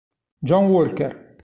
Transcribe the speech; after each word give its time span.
John 0.41 0.71
Walker 0.73 1.13